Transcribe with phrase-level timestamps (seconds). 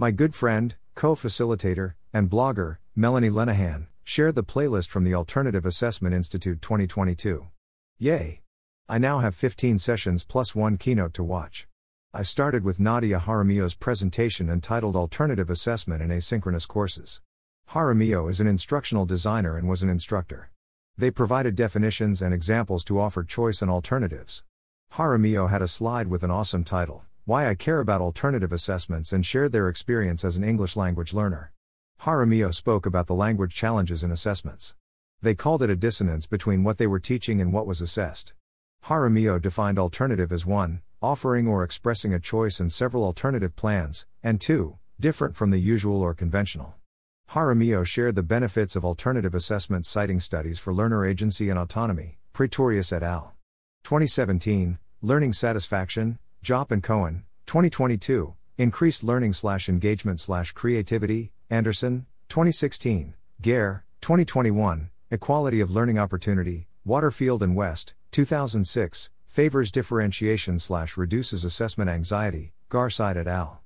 [0.00, 5.66] My good friend, co facilitator, and blogger, Melanie Lenahan, shared the playlist from the Alternative
[5.66, 7.48] Assessment Institute 2022.
[7.98, 8.42] Yay!
[8.88, 11.66] I now have 15 sessions plus one keynote to watch.
[12.14, 17.20] I started with Nadia Jaramillo's presentation entitled Alternative Assessment in Asynchronous Courses.
[17.70, 20.52] Jaramillo is an instructional designer and was an instructor.
[20.96, 24.44] They provided definitions and examples to offer choice and alternatives.
[24.92, 29.26] Jaramillo had a slide with an awesome title, Why I Care About Alternative Assessments, and
[29.26, 31.52] shared their experience as an English language learner.
[32.00, 34.74] Jaramillo spoke about the language challenges in assessments.
[35.20, 38.32] They called it a dissonance between what they were teaching and what was assessed.
[38.82, 40.80] Jaramillo defined alternative as 1.
[41.02, 44.78] Offering or expressing a choice and several alternative plans, and 2.
[44.98, 46.76] Different from the usual or conventional.
[47.28, 52.90] Jaramillo shared the benefits of alternative assessment citing studies for learner agency and autonomy, Pretorius
[52.90, 53.36] et al.
[53.84, 63.14] 2017, Learning Satisfaction, Jopp and Cohen, 2022, Increased Learning slash Engagement slash Creativity, Anderson, 2016,
[63.42, 71.90] Gare, 2021, Equality of Learning Opportunity, Waterfield and West, 2006, Favors Differentiation slash Reduces Assessment
[71.90, 73.62] Anxiety, Garside et al.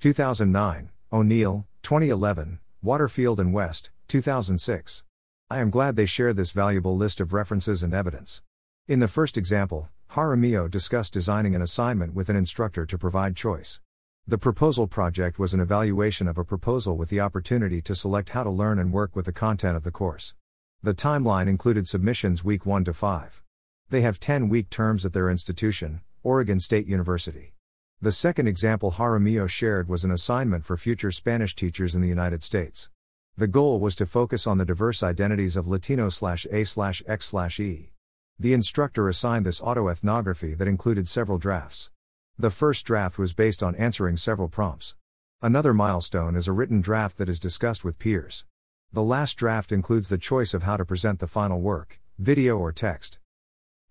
[0.00, 5.04] 2009, O'Neill, 2011, Waterfield and West, 2006.
[5.48, 8.42] I am glad they share this valuable list of references and evidence.
[8.88, 13.80] In the first example, Jaramillo discussed designing an assignment with an instructor to provide choice.
[14.26, 18.42] The proposal project was an evaluation of a proposal with the opportunity to select how
[18.42, 20.34] to learn and work with the content of the course.
[20.82, 23.42] The timeline included submissions week 1 to 5.
[23.90, 27.52] They have 10 week terms at their institution, Oregon State University.
[28.00, 32.42] The second example Jaramillo shared was an assignment for future Spanish teachers in the United
[32.42, 32.88] States.
[33.36, 36.64] The goal was to focus on the diverse identities of Latino A
[37.06, 37.90] X E.
[38.38, 41.90] The instructor assigned this autoethnography that included several drafts.
[42.38, 44.94] The first draft was based on answering several prompts.
[45.40, 48.44] Another milestone is a written draft that is discussed with peers.
[48.92, 52.72] The last draft includes the choice of how to present the final work, video or
[52.72, 53.18] text.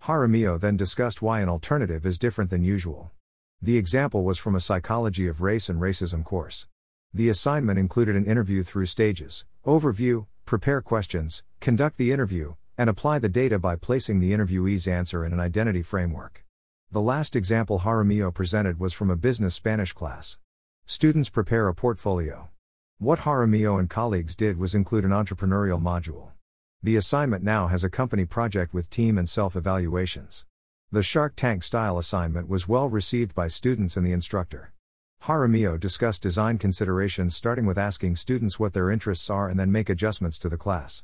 [0.03, 3.11] Jaramillo then discussed why an alternative is different than usual.
[3.59, 6.67] The example was from a Psychology of Race and Racism course.
[7.11, 13.19] The assignment included an interview through stages, overview, prepare questions, conduct the interview, and apply
[13.19, 16.46] the data by placing the interviewee's answer in an identity framework.
[16.91, 20.38] The last example Jaramillo presented was from a business Spanish class.
[20.85, 22.50] Students prepare a portfolio.
[22.97, 26.31] What Jaramillo and colleagues did was include an entrepreneurial module.
[26.84, 30.46] The assignment now has a company project with team and self evaluations.
[30.91, 34.72] The Shark Tank style assignment was well received by students and the instructor.
[35.24, 39.90] Jaramillo discussed design considerations starting with asking students what their interests are and then make
[39.90, 41.03] adjustments to the class.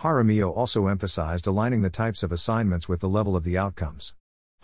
[0.00, 4.14] Jaramillo also emphasized aligning the types of assignments with the level of the outcomes.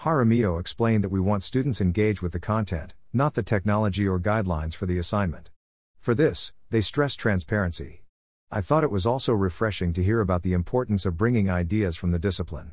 [0.00, 4.74] Jaramillo explained that we want students engaged with the content, not the technology or guidelines
[4.74, 5.50] for the assignment.
[5.98, 8.02] For this, they stressed transparency.
[8.50, 12.12] I thought it was also refreshing to hear about the importance of bringing ideas from
[12.12, 12.72] the discipline.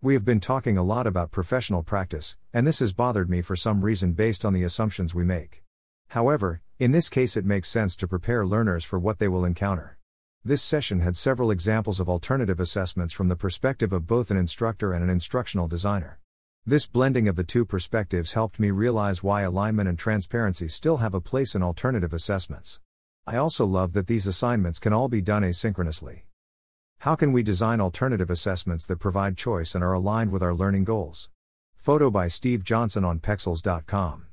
[0.00, 3.56] We have been talking a lot about professional practice, and this has bothered me for
[3.56, 5.64] some reason based on the assumptions we make.
[6.10, 9.98] However, in this case, it makes sense to prepare learners for what they will encounter.
[10.46, 14.92] This session had several examples of alternative assessments from the perspective of both an instructor
[14.92, 16.20] and an instructional designer.
[16.66, 21.14] This blending of the two perspectives helped me realize why alignment and transparency still have
[21.14, 22.78] a place in alternative assessments.
[23.26, 26.24] I also love that these assignments can all be done asynchronously.
[26.98, 30.84] How can we design alternative assessments that provide choice and are aligned with our learning
[30.84, 31.30] goals?
[31.74, 34.26] Photo by Steve Johnson on Pexels.com.